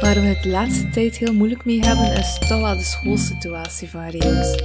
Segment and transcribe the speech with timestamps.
[0.00, 4.08] Waar we het laatste tijd heel moeilijk mee hebben, is toch wel de schoolsituatie van
[4.08, 4.58] Remus.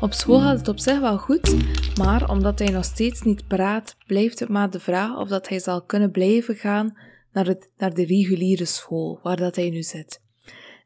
[0.00, 1.56] Op school gaat het op zich wel goed,
[1.98, 5.58] maar omdat hij nog steeds niet praat, blijft het maar de vraag of dat hij
[5.58, 6.96] zal kunnen blijven gaan
[7.32, 10.20] naar, het, naar de reguliere school, waar dat hij nu zit.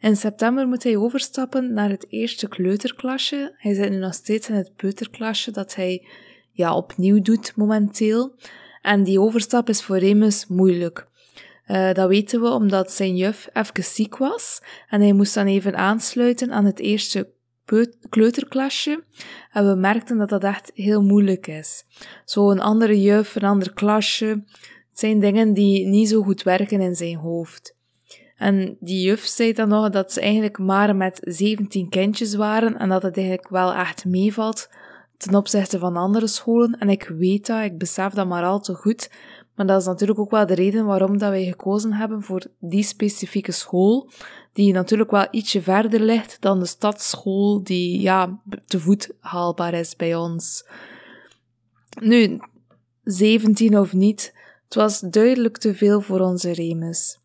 [0.04, 3.54] In september moet hij overstappen naar het eerste kleuterklasje.
[3.56, 6.06] Hij zit nu nog steeds in het peuterklasje dat hij
[6.50, 8.34] ja, opnieuw doet momenteel.
[8.82, 11.06] En die overstap is voor Remus moeilijk.
[11.66, 15.76] Uh, dat weten we omdat zijn juf even ziek was en hij moest dan even
[15.76, 17.32] aansluiten aan het eerste
[18.08, 19.04] kleuterklasje.
[19.52, 21.84] En we merkten dat dat echt heel moeilijk is.
[22.24, 24.26] Zo een andere juf, een ander klasje.
[24.90, 27.74] Het zijn dingen die niet zo goed werken in zijn hoofd.
[28.36, 32.88] En die juf zei dan nog dat ze eigenlijk maar met 17 kindjes waren en
[32.88, 34.68] dat het eigenlijk wel echt meevalt
[35.16, 36.78] ten opzichte van andere scholen.
[36.78, 39.10] En ik weet dat, ik besef dat maar al te goed.
[39.54, 42.82] Maar dat is natuurlijk ook wel de reden waarom dat wij gekozen hebben voor die
[42.82, 44.10] specifieke school,
[44.52, 49.96] die natuurlijk wel ietsje verder ligt dan de stadsschool, die ja, te voet haalbaar is
[49.96, 50.66] bij ons.
[52.00, 52.40] Nu,
[53.02, 57.18] 17 of niet, het was duidelijk te veel voor onze Remus.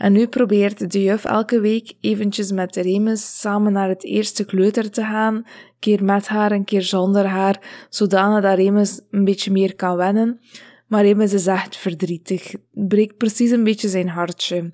[0.00, 4.90] En nu probeert de juf elke week eventjes met Remus samen naar het eerste kleuter
[4.90, 5.44] te gaan,
[5.78, 10.40] keer met haar, een keer zonder haar, zodanig dat Remus een beetje meer kan wennen.
[10.86, 12.54] Maar Remus is echt verdrietig.
[12.72, 14.72] Breekt precies een beetje zijn hartje.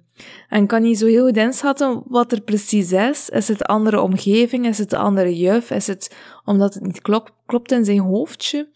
[0.49, 3.29] En kan niet zo heel goed inschatten wat er precies is.
[3.29, 4.67] Is het andere omgeving?
[4.67, 5.71] Is het de andere juf?
[5.71, 8.69] Is het omdat het niet klopt, klopt in zijn hoofdje?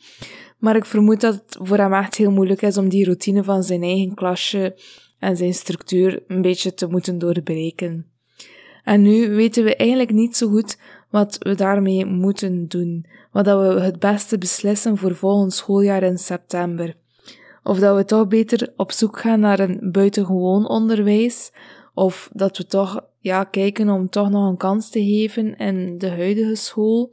[0.58, 3.62] Maar ik vermoed dat het voor hem echt heel moeilijk is om die routine van
[3.62, 4.76] zijn eigen klasje
[5.20, 8.06] en zijn structuur een beetje te moeten doorbreken.
[8.84, 10.78] En nu weten we eigenlijk niet zo goed
[11.10, 16.18] wat we daarmee moeten doen, wat dat we het beste beslissen voor volgend schooljaar in
[16.18, 16.96] september.
[17.62, 21.52] Of dat we toch beter op zoek gaan naar een buitengewoon onderwijs,
[21.94, 26.08] of dat we toch ja, kijken om toch nog een kans te geven in de
[26.08, 27.12] huidige school.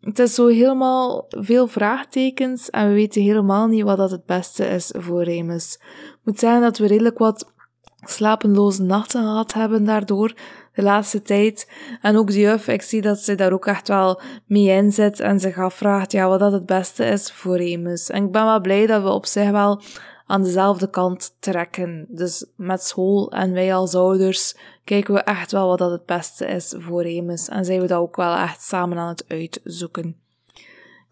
[0.00, 4.64] Het is zo helemaal veel vraagtekens en we weten helemaal niet wat dat het beste
[4.64, 5.80] is voor Remus.
[6.24, 7.52] Moet zeggen dat we redelijk wat
[8.00, 10.34] slapenloze nachten gehad hebben daardoor
[10.74, 11.70] de laatste tijd.
[12.00, 15.40] En ook de juf, ik zie dat ze daar ook echt wel mee inzet en
[15.40, 18.10] zich afvraagt ja, wat dat het beste is voor Remus.
[18.10, 19.82] En ik ben wel blij dat we op zich wel
[20.26, 22.06] aan dezelfde kant trekken.
[22.08, 26.46] Dus met school en wij als ouders kijken we echt wel wat dat het beste
[26.46, 27.48] is voor Remus.
[27.48, 30.23] En zijn we dat ook wel echt samen aan het uitzoeken.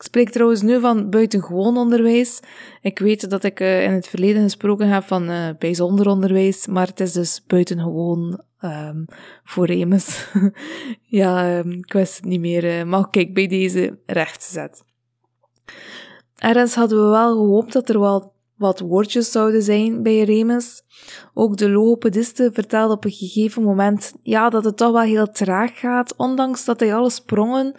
[0.03, 2.41] Ik spreek trouwens nu van buitengewoon onderwijs.
[2.81, 6.87] Ik weet dat ik uh, in het verleden gesproken heb van uh, bijzonder onderwijs, maar
[6.87, 9.05] het is dus buitengewoon um,
[9.45, 10.29] voor Remus.
[11.21, 14.85] ja, um, ik wist het niet meer, uh, maar kijk, bij deze rechtszet.
[16.37, 20.83] Ergens hadden we wel gehoopt dat er wel wat woordjes zouden zijn bij Remus.
[21.35, 25.79] Ook de logopediste vertelde op een gegeven moment ja, dat het toch wel heel traag
[25.79, 27.75] gaat, ondanks dat hij alle sprongen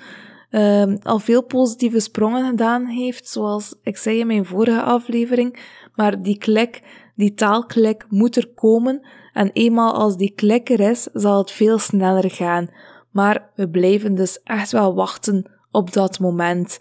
[0.55, 5.59] um, al veel positieve sprongen gedaan heeft, zoals ik zei in mijn vorige aflevering.
[5.95, 6.81] Maar die klik,
[7.15, 9.07] die taalklik moet er komen.
[9.33, 12.69] En eenmaal als die klik er is, zal het veel sneller gaan.
[13.11, 16.79] Maar we blijven dus echt wel wachten op dat moment.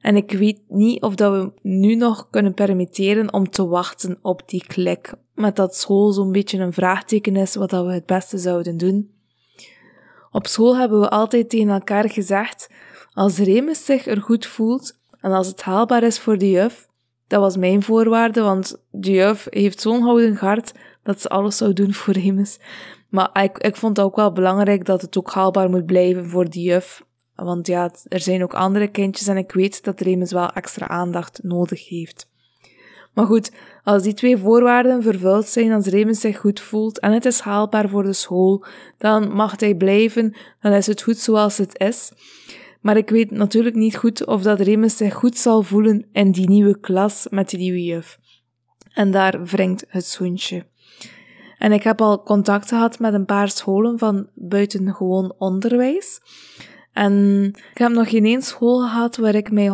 [0.00, 4.42] En ik weet niet of dat we nu nog kunnen permitteren om te wachten op
[4.46, 5.12] die klik.
[5.34, 9.10] Met dat school zo'n beetje een vraagteken is wat dat we het beste zouden doen.
[10.30, 12.68] Op school hebben we altijd tegen elkaar gezegd
[13.18, 16.86] als Remus zich er goed voelt en als het haalbaar is voor de juf,
[17.26, 21.72] dat was mijn voorwaarde, want de juf heeft zo'n houden hart dat ze alles zou
[21.72, 22.58] doen voor Remus.
[23.08, 26.50] Maar ik, ik vond het ook wel belangrijk dat het ook haalbaar moet blijven voor
[26.50, 27.04] de juf.
[27.34, 31.40] Want ja, er zijn ook andere kindjes en ik weet dat Remus wel extra aandacht
[31.42, 32.28] nodig heeft.
[33.14, 33.52] Maar goed,
[33.84, 37.88] als die twee voorwaarden vervuld zijn, als Remus zich goed voelt en het is haalbaar
[37.88, 38.64] voor de school,
[38.98, 42.12] dan mag hij blijven, dan is het goed zoals het is.
[42.80, 46.48] Maar ik weet natuurlijk niet goed of dat Remus zich goed zal voelen in die
[46.48, 48.18] nieuwe klas met die nieuwe juf.
[48.92, 50.66] En daar wringt het schoentje.
[51.58, 56.20] En ik heb al contact gehad met een paar scholen van buitengewoon onderwijs.
[56.92, 59.68] En ik heb nog geen één school gehad waar ik mij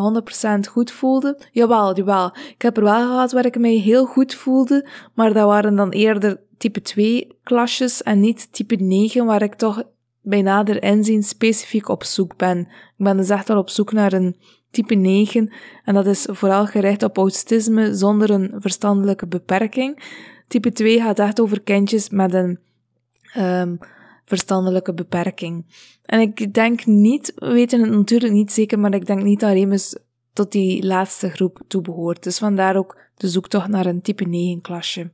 [0.66, 1.38] 100% goed voelde.
[1.52, 2.36] Jawel, jawel.
[2.48, 5.90] Ik heb er wel gehad waar ik mij heel goed voelde, maar dat waren dan
[5.90, 9.82] eerder type 2 klasjes en niet type 9, waar ik toch
[10.24, 12.58] bij nader inzien specifiek op zoek ben.
[12.96, 14.36] Ik ben dus echt al op zoek naar een
[14.70, 15.52] type 9
[15.84, 20.02] en dat is vooral gericht op autisme zonder een verstandelijke beperking.
[20.48, 22.58] Type 2 gaat echt over kindjes met een
[23.36, 23.78] um,
[24.24, 25.64] verstandelijke beperking.
[26.04, 29.52] En ik denk niet, we weten het natuurlijk niet zeker, maar ik denk niet dat
[29.52, 29.96] Remus
[30.32, 32.22] tot die laatste groep toebehoort.
[32.22, 35.10] Dus vandaar ook de zoektocht naar een type 9 klasje.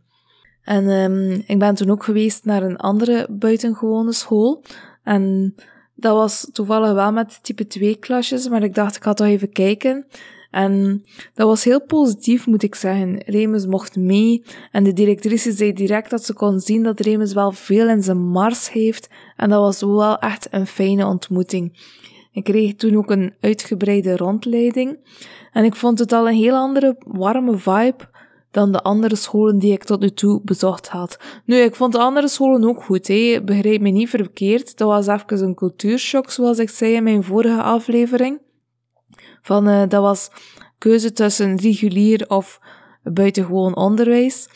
[0.62, 4.62] En um, ik ben toen ook geweest naar een andere buitengewone school.
[5.02, 5.54] En
[5.94, 9.52] dat was toevallig wel met type 2 klasjes, maar ik dacht ik ga toch even
[9.52, 10.06] kijken.
[10.50, 11.04] En
[11.34, 13.22] dat was heel positief, moet ik zeggen.
[13.26, 17.52] Remus mocht mee en de directrice zei direct dat ze kon zien dat Remus wel
[17.52, 21.78] veel in zijn mars heeft en dat was wel echt een fijne ontmoeting.
[22.32, 24.98] Ik kreeg toen ook een uitgebreide rondleiding
[25.52, 28.08] en ik vond het al een heel andere warme vibe
[28.50, 31.18] dan de andere scholen die ik tot nu toe bezocht had.
[31.44, 33.42] Nu, ik vond de andere scholen ook goed, hè.
[33.44, 34.78] begrijp me niet verkeerd.
[34.78, 38.40] Dat was even een cultuurshock, zoals ik zei in mijn vorige aflevering.
[39.42, 40.30] Van, uh, dat was
[40.78, 42.60] keuze tussen regulier of
[43.02, 44.48] buitengewoon onderwijs.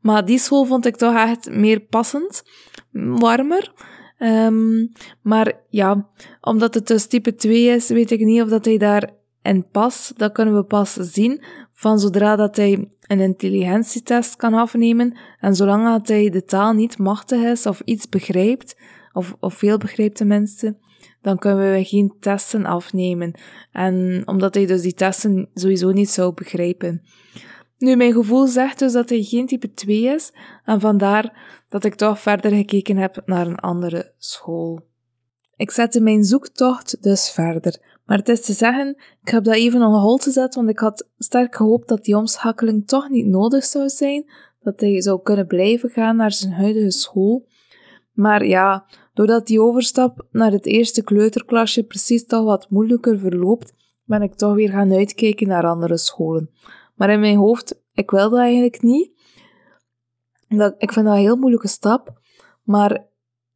[0.00, 2.42] Maar die school vond ik toch echt meer passend,
[2.92, 3.72] warmer.
[4.18, 4.92] Um,
[5.22, 6.08] maar ja,
[6.40, 9.10] omdat het dus type 2 is, weet ik niet of dat hij daar
[9.42, 10.18] in past.
[10.18, 11.42] Dat kunnen we pas zien
[11.78, 17.42] van zodra dat hij een intelligentietest kan afnemen en zolang hij de taal niet machtig
[17.42, 18.76] is of iets begrijpt,
[19.12, 20.76] of, of veel begrijpt tenminste,
[21.22, 23.38] dan kunnen we geen testen afnemen.
[23.72, 27.02] En omdat hij dus die testen sowieso niet zou begrijpen.
[27.76, 30.32] Nu, mijn gevoel zegt dus dat hij geen type 2 is,
[30.64, 34.80] en vandaar dat ik toch verder gekeken heb naar een andere school.
[35.56, 39.82] Ik zette mijn zoektocht dus verder, maar het is te zeggen, ik heb dat even
[39.82, 43.88] on hold gezet, want ik had sterk gehoopt dat die omschakeling toch niet nodig zou
[43.88, 47.48] zijn, dat hij zou kunnen blijven gaan naar zijn huidige school.
[48.12, 48.84] Maar ja,
[49.14, 53.74] doordat die overstap naar het eerste kleuterklasje precies toch wat moeilijker verloopt,
[54.04, 56.50] ben ik toch weer gaan uitkijken naar andere scholen.
[56.94, 59.10] Maar in mijn hoofd, ik wil dat eigenlijk niet.
[60.78, 62.20] Ik vind dat een heel moeilijke stap,
[62.62, 63.07] maar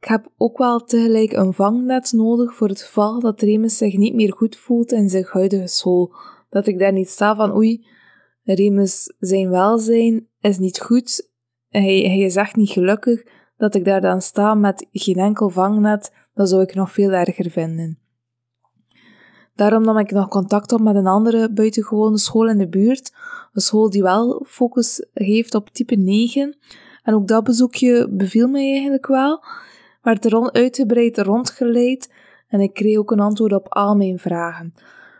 [0.02, 4.14] ik heb ook wel tegelijk een vangnet nodig voor het geval dat Remus zich niet
[4.14, 6.14] meer goed voelt in zijn huidige school.
[6.48, 7.86] Dat ik daar niet sta van, oei,
[8.42, 11.30] Remus zijn welzijn is niet goed,
[11.68, 13.22] hij, hij is echt niet gelukkig,
[13.56, 17.50] dat ik daar dan sta met geen enkel vangnet, dat zou ik nog veel erger
[17.50, 17.98] vinden.
[19.54, 23.14] Daarom nam ik nog contact op met een andere buitengewone school in de buurt,
[23.52, 26.56] een school die wel focus heeft op type 9.
[27.02, 29.44] En ook dat bezoekje beviel mij eigenlijk wel,
[30.02, 32.12] werd er uitgebreid rondgeleid
[32.48, 34.74] en ik kreeg ook een antwoord op al mijn vragen.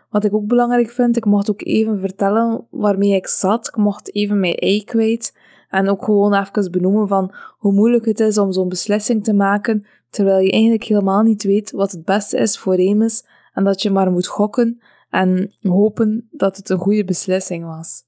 [0.09, 4.15] Wat ik ook belangrijk vind, ik mocht ook even vertellen waarmee ik zat, ik mocht
[4.15, 5.37] even mijn ei kwijt
[5.69, 9.85] en ook gewoon even benoemen van hoe moeilijk het is om zo'n beslissing te maken,
[10.09, 13.89] terwijl je eigenlijk helemaal niet weet wat het beste is voor Remus en dat je
[13.89, 18.03] maar moet gokken en hopen dat het een goede beslissing was.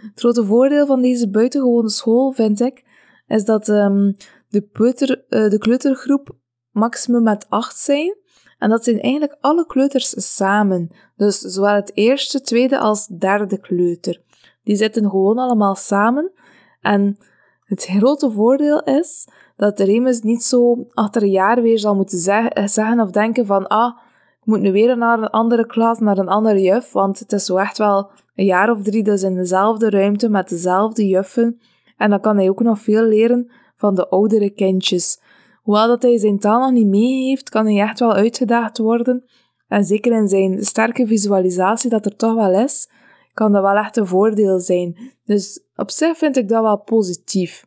[0.00, 2.84] Het grote voordeel van deze buitengewone school, vind ik,
[3.26, 4.16] is dat um,
[4.48, 6.36] de, peuter, uh, de kleutergroep
[6.70, 8.16] maximum met acht zijn.
[8.58, 10.90] En dat zijn eigenlijk alle kleuters samen.
[11.16, 14.22] Dus zowel het eerste, tweede als derde kleuter.
[14.62, 16.32] Die zitten gewoon allemaal samen.
[16.80, 17.18] En
[17.64, 23.00] het grote voordeel is dat Remus niet zo achter een jaar weer zal moeten zeggen
[23.00, 23.96] of denken van ah,
[24.40, 27.44] ik moet nu weer naar een andere klas, naar een andere juf, want het is
[27.44, 31.60] zo echt wel een jaar of drie dus in dezelfde ruimte met dezelfde juffen.
[31.96, 35.20] En dan kan hij ook nog veel leren van de oudere kindjes.
[35.62, 39.24] Hoewel dat hij zijn taal nog niet mee heeft, kan hij echt wel uitgedaagd worden.
[39.68, 42.90] En zeker in zijn sterke visualisatie dat er toch wel is,
[43.34, 44.98] kan dat wel echt een voordeel zijn.
[45.24, 47.66] Dus op zich vind ik dat wel positief.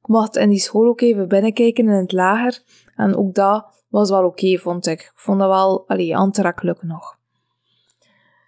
[0.00, 2.62] Ik mocht in die school ook even binnenkijken in het lager.
[2.96, 5.00] En ook dat was wel oké, vond ik.
[5.00, 7.18] Ik vond dat wel allee, aantrekkelijk nog.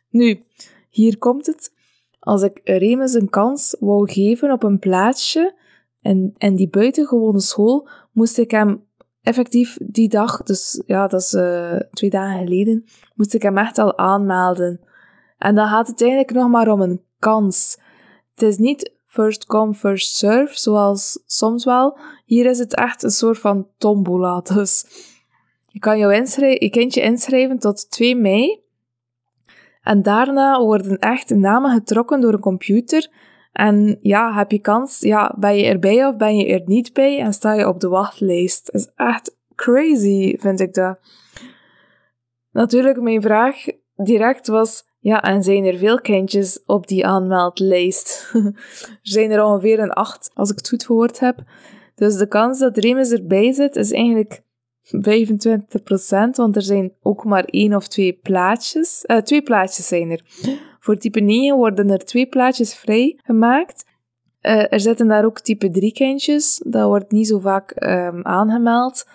[0.08, 0.42] Nu,
[0.90, 1.72] hier komt het.
[2.20, 5.54] Als ik Remus een kans wou geven op een plaatsje
[6.04, 8.84] in, in die buitengewone school, moest ik hem
[9.22, 12.84] effectief die dag, dus ja, dat is uh, twee dagen geleden,
[13.14, 14.80] moest ik hem echt al aanmelden.
[15.38, 17.78] En dan gaat het eigenlijk nog maar om een kans.
[18.34, 21.98] Het is niet first come, first serve, zoals soms wel.
[22.24, 24.40] Hier is het echt een soort van tombola.
[24.54, 24.86] Dus
[25.66, 28.62] je kan jou inschrijven, je kindje inschrijven tot 2 mei.
[29.82, 33.10] En daarna worden echt namen getrokken door een computer.
[33.54, 37.20] En ja, heb je kans, ja, ben je erbij of ben je er niet bij
[37.20, 38.72] en sta je op de wachtlijst.
[38.72, 40.98] Dat is echt crazy, vind ik dat.
[42.50, 43.64] Natuurlijk, mijn vraag
[43.96, 48.30] direct was, ja, en zijn er veel kindjes op die aanmeldlijst?
[48.32, 51.42] er zijn er ongeveer een acht, als ik het goed gehoord heb.
[51.94, 54.42] Dus de kans dat Remus erbij zit, is eigenlijk
[54.84, 54.90] 25%,
[56.32, 59.04] want er zijn ook maar één of twee plaatjes.
[59.06, 60.24] Uh, twee plaatjes zijn er.
[60.84, 63.84] Voor type 9 worden er twee plaatjes vrijgemaakt.
[64.42, 66.62] Uh, er zitten daar ook type 3 kindjes.
[66.66, 69.08] Dat wordt niet zo vaak um, aangemeld.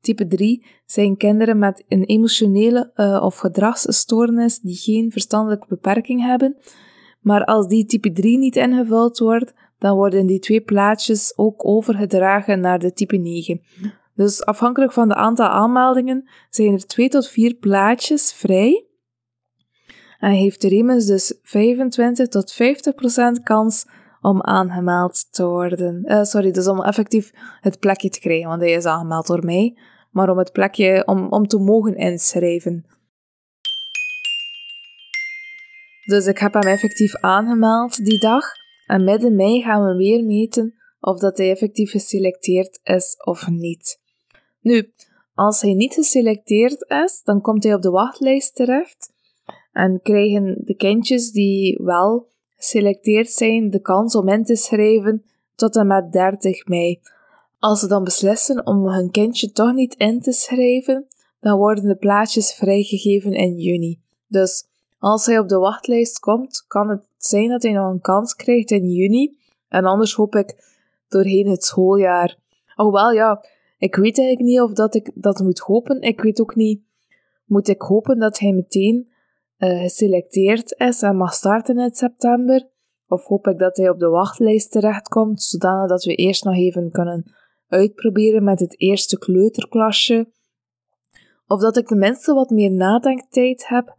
[0.00, 6.56] Type 3 zijn kinderen met een emotionele uh, of gedragsstoornis die geen verstandelijke beperking hebben.
[7.20, 12.60] Maar als die type 3 niet ingevuld wordt, dan worden die twee plaatjes ook overgedragen
[12.60, 13.60] naar de type 9.
[14.14, 18.85] Dus afhankelijk van het aantal aanmeldingen zijn er 2 tot 4 plaatjes vrij.
[20.18, 23.86] En heeft de Remus dus 25 tot 50 procent kans
[24.20, 26.02] om aangemeld te worden.
[26.04, 27.30] Uh, sorry, dus om effectief
[27.60, 29.78] het plekje te krijgen, want hij is aangemeld door mij.
[30.10, 32.86] Maar om het plekje, om, om te mogen inschrijven.
[36.04, 38.44] Dus ik heb hem effectief aangemeld die dag.
[38.86, 44.00] En midden mei gaan we weer meten of dat hij effectief geselecteerd is of niet.
[44.60, 44.92] Nu,
[45.34, 49.14] als hij niet geselecteerd is, dan komt hij op de wachtlijst terecht
[49.76, 55.76] en krijgen de kindjes die wel geselecteerd zijn de kans om in te schrijven tot
[55.76, 57.00] en met 30 mei.
[57.58, 61.06] Als ze dan beslissen om hun kindje toch niet in te schrijven,
[61.40, 64.00] dan worden de plaatjes vrijgegeven in juni.
[64.26, 64.66] Dus
[64.98, 68.70] als hij op de wachtlijst komt, kan het zijn dat hij nog een kans krijgt
[68.70, 69.36] in juni.
[69.68, 70.54] En anders hoop ik
[71.08, 72.38] doorheen het schooljaar.
[72.74, 73.44] Alhoewel, ja,
[73.78, 76.00] ik weet eigenlijk niet of dat ik dat moet hopen.
[76.00, 76.80] Ik weet ook niet,
[77.44, 79.14] moet ik hopen dat hij meteen
[79.58, 82.68] uh, geselecteerd is en mag starten in september?
[83.08, 87.34] Of hoop ik dat hij op de wachtlijst terechtkomt, zodat we eerst nog even kunnen
[87.68, 90.28] uitproberen met het eerste kleuterklasje?
[91.46, 93.94] Of dat ik tenminste wat meer nadenktijd heb?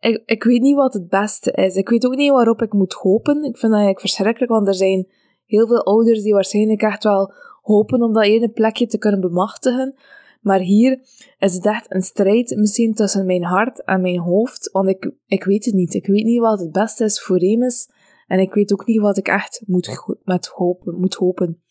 [0.00, 1.74] Ik, ik weet niet wat het beste is.
[1.74, 3.36] Ik weet ook niet waarop ik moet hopen.
[3.36, 5.08] Ik vind dat eigenlijk verschrikkelijk, want er zijn
[5.46, 9.94] heel veel ouders die waarschijnlijk echt wel hopen om dat ene plekje te kunnen bemachtigen.
[10.40, 11.00] Maar hier
[11.38, 15.44] is het echt een strijd misschien tussen mijn hart en mijn hoofd, want ik, ik
[15.44, 15.94] weet het niet.
[15.94, 17.88] Ik weet niet wat het beste is voor Remus
[18.26, 21.62] en ik weet ook niet wat ik echt moet, met hopen, moet hopen.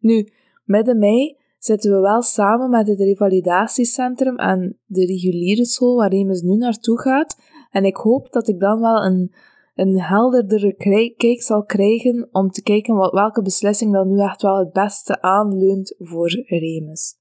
[0.00, 0.28] Nu,
[0.64, 6.40] midden mei zitten we wel samen met het revalidatiecentrum en de reguliere school waar Remus
[6.40, 7.36] nu naartoe gaat.
[7.70, 9.34] En ik hoop dat ik dan wel een,
[9.74, 10.74] een helderdere
[11.16, 15.22] kijk zal krijgen om te kijken wat, welke beslissing dan nu echt wel het beste
[15.22, 17.19] aanleunt voor Remus.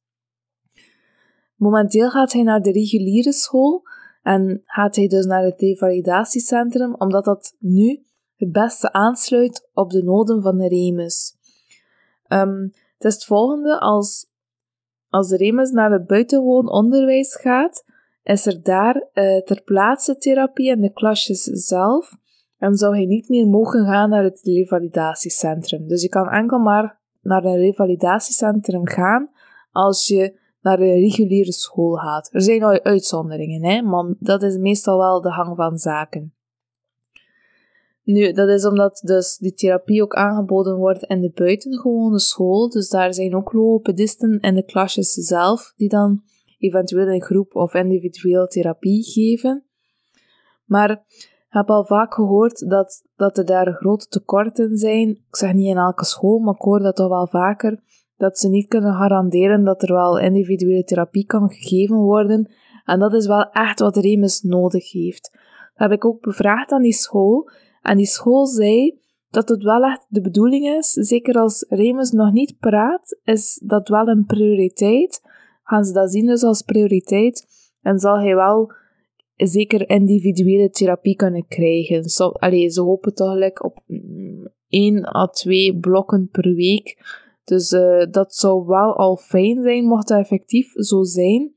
[1.60, 3.84] Momenteel gaat hij naar de reguliere school
[4.22, 8.04] en gaat hij dus naar het revalidatiecentrum, omdat dat nu
[8.36, 11.36] het beste aansluit op de noden van de Remus.
[12.28, 12.62] Um,
[12.98, 14.30] het is het volgende, als,
[15.10, 17.84] als de Remus naar het buitengewoon onderwijs gaat,
[18.24, 22.18] is er daar uh, ter plaatse therapie in de klasjes zelf
[22.58, 25.88] en zou hij niet meer mogen gaan naar het revalidatiecentrum.
[25.88, 29.30] Dus je kan enkel maar naar een revalidatiecentrum gaan
[29.72, 32.30] als je naar een reguliere school gaat.
[32.32, 36.34] Er zijn al uitzonderingen, hè, maar dat is meestal wel de hang van zaken.
[38.04, 42.70] Nu, dat is omdat dus die therapie ook aangeboden wordt in de buitengewone school.
[42.70, 46.24] Dus daar zijn ook logopedisten in de klasjes zelf die dan
[46.58, 49.64] eventueel in groep of individueel therapie geven.
[50.66, 55.10] Maar ik heb al vaak gehoord dat, dat er daar grote tekorten zijn.
[55.10, 57.84] Ik zeg niet in elke school, maar ik hoor dat toch wel vaker
[58.20, 62.52] dat ze niet kunnen garanderen dat er wel individuele therapie kan gegeven worden.
[62.86, 65.32] En dat is wel echt wat Remus nodig heeft.
[65.32, 67.50] Dat heb ik ook bevraagd aan die school.
[67.82, 69.00] En die school zei
[69.30, 73.88] dat het wel echt de bedoeling is, zeker als Remus nog niet praat, is dat
[73.88, 75.22] wel een prioriteit.
[75.64, 77.48] Gaan ze dat zien dus als prioriteit
[77.82, 78.72] en zal hij wel
[79.36, 82.04] zeker individuele therapie kunnen krijgen.
[82.04, 82.32] Zo,
[82.68, 86.98] ze hopen toch op mm, één à twee blokken per week
[87.50, 91.54] dus uh, dat zou wel al fijn zijn, mocht dat effectief zo zijn.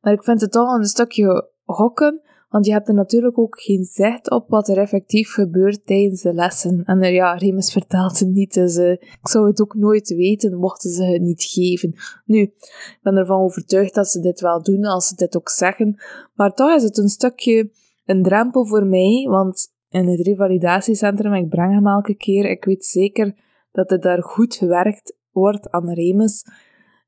[0.00, 3.84] Maar ik vind het toch een stukje hokken, want je hebt er natuurlijk ook geen
[3.84, 6.82] zicht op wat er effectief gebeurt tijdens de lessen.
[6.84, 10.58] En uh, ja, Remus vertelt het niet, dus uh, ik zou het ook nooit weten
[10.58, 11.94] mochten ze het niet geven.
[12.24, 15.96] Nu, ik ben ervan overtuigd dat ze dit wel doen, als ze dit ook zeggen.
[16.34, 17.70] Maar toch is het een stukje
[18.04, 22.84] een drempel voor mij, want in het revalidatiecentrum, ik breng hem elke keer, ik weet
[22.84, 23.34] zeker
[23.76, 26.44] dat er daar goed gewerkt wordt aan Remus,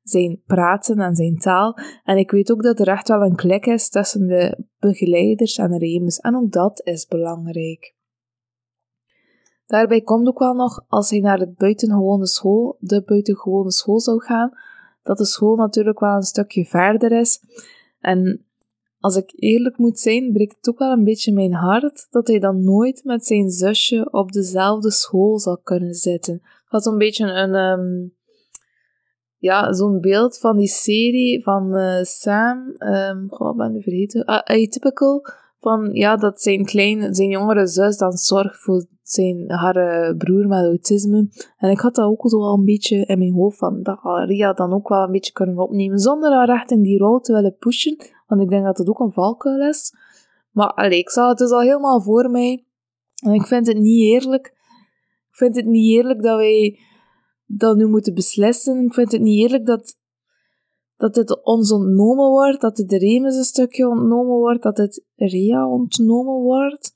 [0.03, 1.77] zijn praten en zijn taal.
[2.03, 5.77] En ik weet ook dat er echt wel een klik is tussen de begeleiders en
[5.77, 6.17] Remus.
[6.17, 7.95] En ook dat is belangrijk.
[9.65, 14.19] Daarbij komt ook wel nog, als hij naar het buitengewone school, de buitengewone school zou
[14.19, 14.51] gaan,
[15.03, 17.43] dat de school natuurlijk wel een stukje verder is.
[17.99, 18.45] En
[18.99, 22.39] als ik eerlijk moet zijn, breekt het ook wel een beetje mijn hart dat hij
[22.39, 27.55] dan nooit met zijn zusje op dezelfde school zal kunnen zitten had zo'n beetje een,
[27.55, 28.13] um,
[29.37, 35.21] ja, zo'n beeld van die serie van uh, Sam, um, ben nu vergeten, uh, Atypical,
[35.57, 40.65] van ja, dat zijn kleine, zijn jongere zus dan zorgt voor zijn, haar broer met
[40.65, 41.29] autisme.
[41.57, 44.53] En ik had dat ook zo al een beetje in mijn hoofd van, dat Ria
[44.53, 47.55] dan ook wel een beetje kunnen opnemen, zonder haar echt in die rol te willen
[47.59, 47.97] pushen,
[48.27, 49.93] want ik denk dat het ook een valkuil is.
[50.51, 52.63] Maar allee, ik zag het dus al helemaal voor mij.
[53.23, 54.57] En ik vind het niet eerlijk.
[55.39, 56.79] Ik vind het niet eerlijk dat wij
[57.45, 58.85] dat nu moeten beslissen.
[58.85, 59.97] Ik vind het niet eerlijk dat,
[60.97, 65.05] dat het ons ontnomen wordt, dat het de Remus een stukje ontnomen wordt, dat het
[65.15, 66.95] Ria ontnomen wordt.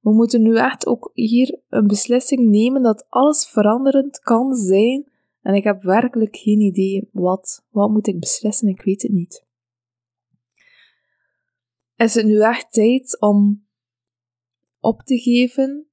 [0.00, 5.10] We moeten nu echt ook hier een beslissing nemen dat alles veranderend kan zijn.
[5.42, 7.64] En ik heb werkelijk geen idee wat.
[7.70, 8.68] Wat moet ik beslissen?
[8.68, 9.46] Ik weet het niet.
[11.96, 13.66] Is het nu echt tijd om
[14.80, 15.87] op te geven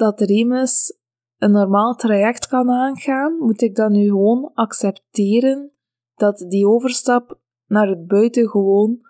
[0.00, 0.98] dat Remus
[1.38, 3.36] een normaal traject kan aangaan?
[3.38, 5.72] Moet ik dan nu gewoon accepteren
[6.14, 9.00] dat die overstap naar het buitengewoon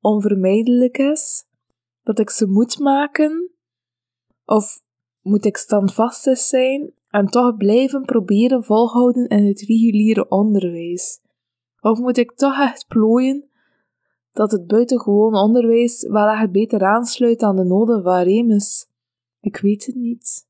[0.00, 1.44] onvermijdelijk is?
[2.02, 3.50] Dat ik ze moet maken?
[4.44, 4.82] Of
[5.22, 11.20] moet ik standvastig zijn en toch blijven proberen volhouden in het reguliere onderwijs?
[11.80, 13.48] Of moet ik toch echt plooien
[14.32, 18.88] dat het buitengewoon onderwijs wel echt beter aansluit aan de noden van Remus?
[19.40, 20.46] Ik weet het niet.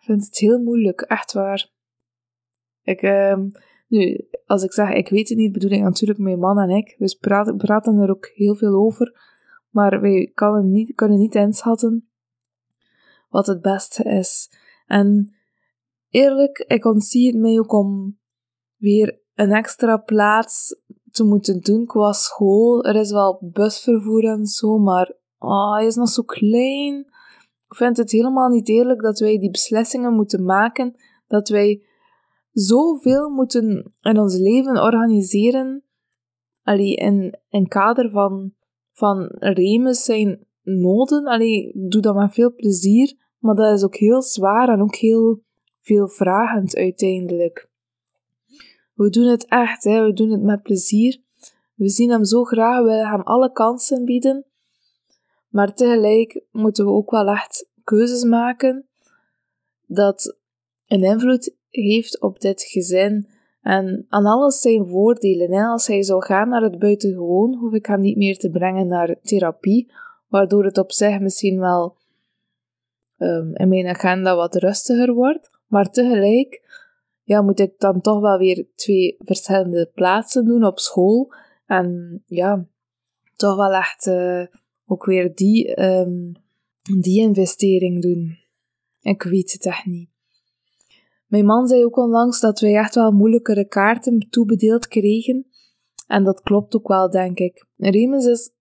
[0.00, 1.70] Ik vind het heel moeilijk, echt waar.
[2.82, 3.36] Ik, uh,
[3.88, 6.94] nu, als ik zeg ik weet het niet, bedoel ik natuurlijk mijn man en ik.
[6.98, 9.20] We praten, praten er ook heel veel over,
[9.70, 12.10] maar wij kunnen niet, kunnen niet inschatten
[13.28, 14.50] wat het beste is.
[14.86, 15.34] En
[16.08, 18.18] eerlijk, ik ontzie het mij ook om
[18.76, 22.84] weer een extra plaats te moeten doen qua school.
[22.84, 26.98] Er is wel busvervoer en zo, maar oh, hij is nog zo klein.
[27.68, 30.94] Ik vind het helemaal niet eerlijk dat wij die beslissingen moeten maken,
[31.26, 31.82] dat wij
[32.52, 35.84] zoveel moeten in ons leven organiseren,
[36.62, 38.52] allee, in een kader van,
[38.92, 41.24] van Remus zijn noden.
[41.24, 45.42] Allee, doe dat met veel plezier, maar dat is ook heel zwaar en ook heel
[45.78, 47.68] veel vragend uiteindelijk.
[48.94, 50.04] We doen het echt, hè?
[50.04, 51.20] we doen het met plezier.
[51.74, 54.44] We zien hem zo graag, we willen hem alle kansen bieden.
[55.50, 58.88] Maar tegelijk moeten we ook wel echt keuzes maken
[59.86, 60.36] dat
[60.86, 63.28] een invloed heeft op dit gezin.
[63.62, 65.52] En aan alles zijn voordelen.
[65.52, 65.64] Hè?
[65.64, 69.16] Als hij zou gaan naar het buitengewoon, hoef ik hem niet meer te brengen naar
[69.22, 69.92] therapie,
[70.28, 71.96] waardoor het op zich misschien wel
[73.18, 75.50] um, in mijn agenda wat rustiger wordt.
[75.66, 76.62] Maar tegelijk
[77.22, 81.32] ja, moet ik dan toch wel weer twee verschillende plaatsen doen op school.
[81.66, 82.66] En ja,
[83.36, 84.46] toch wel echt uh,
[84.90, 86.32] ook weer die, um,
[87.00, 88.38] die investering doen.
[89.00, 90.08] Ik weet het echt niet.
[91.26, 95.46] Mijn man zei ook onlangs dat wij echt wel moeilijkere kaarten toebedeeld kregen.
[96.06, 97.66] En dat klopt ook wel, denk ik.
[97.76, 98.52] Remus is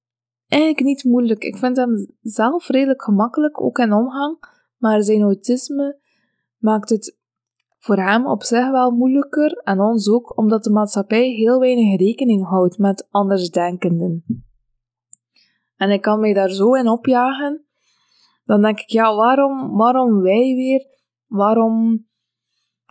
[0.48, 1.44] eigenlijk niet moeilijk.
[1.44, 4.38] Ik vind hem zelf redelijk gemakkelijk, ook in omgang.
[4.78, 6.00] Maar zijn autisme
[6.58, 7.18] maakt het
[7.78, 12.46] voor hem op zich wel moeilijker en ons ook, omdat de maatschappij heel weinig rekening
[12.46, 14.24] houdt met andersdenkenden.
[15.80, 17.66] En ik kan mij daar zo in opjagen.
[18.44, 20.86] Dan denk ik, ja, waarom, waarom wij weer?
[21.28, 22.06] Waarom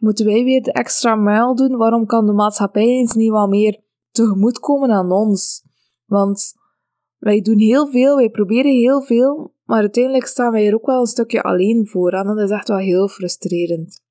[0.00, 1.76] moeten wij weer de extra mijl doen?
[1.76, 5.62] Waarom kan de maatschappij eens niet wat meer tegemoetkomen aan ons?
[6.06, 6.52] Want
[7.18, 11.00] wij doen heel veel, wij proberen heel veel, maar uiteindelijk staan wij er ook wel
[11.00, 12.12] een stukje alleen voor.
[12.12, 14.02] En dat is echt wel heel frustrerend.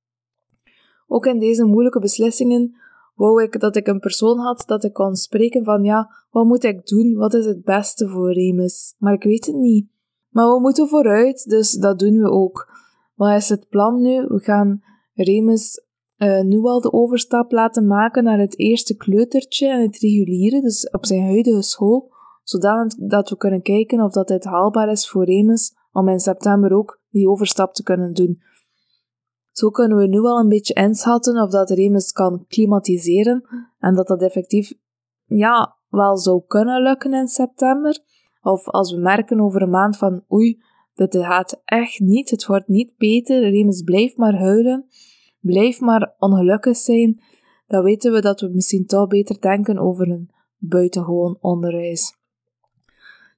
[1.08, 2.76] Ook in deze moeilijke beslissingen
[3.18, 6.64] wou ik dat ik een persoon had dat ik kon spreken van ja, wat moet
[6.64, 7.14] ik doen?
[7.14, 8.96] Wat is het beste voor Remus?
[8.98, 9.88] Maar ik weet het niet.
[10.30, 12.72] Maar we moeten vooruit, dus dat doen we ook.
[13.16, 14.26] Wat is het plan nu?
[14.28, 14.82] We gaan
[15.14, 15.86] Remus
[16.18, 20.90] uh, nu al de overstap laten maken naar het eerste kleutertje en het reguliere, dus
[20.90, 22.12] op zijn huidige school,
[22.44, 26.74] zodat dat we kunnen kijken of dat het haalbaar is voor Remus om in september
[26.74, 28.42] ook die overstap te kunnen doen.
[29.58, 33.48] Zo kunnen we nu al een beetje inschatten of dat Remus kan klimatiseren
[33.80, 34.74] en dat dat effectief
[35.26, 38.00] ja, wel zou kunnen lukken in september.
[38.42, 40.62] Of als we merken over een maand van oei,
[40.94, 44.86] dit gaat echt niet, het wordt niet beter, Remus blijft maar huilen,
[45.40, 47.22] blijft maar ongelukkig zijn,
[47.68, 52.18] dan weten we dat we misschien toch beter denken over een buitengewoon onderwijs.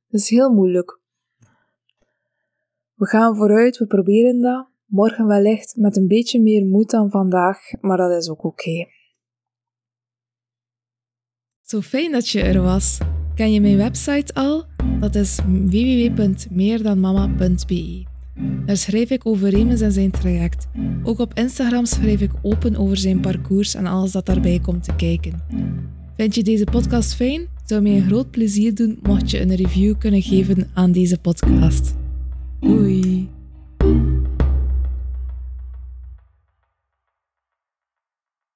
[0.05, 0.99] Het is heel moeilijk.
[2.95, 4.77] We gaan vooruit, we proberen dat.
[4.89, 8.87] Morgen wellicht met een beetje meer moed dan vandaag, maar dat is ook oké.
[11.61, 12.97] Zo fijn dat je er was.
[13.35, 14.63] Ken je mijn website al?
[14.99, 18.03] Dat is www.meerdanmama.be.
[18.65, 20.67] Daar schrijf ik over Remus en zijn traject.
[21.03, 24.95] Ook op Instagram schrijf ik open over zijn parcours en alles dat daarbij komt te
[24.95, 25.39] kijken.
[26.15, 27.47] Vind je deze podcast fijn?
[27.65, 31.95] Zou mij een groot plezier doen mocht je een review kunnen geven aan deze podcast.
[32.59, 33.29] Doei!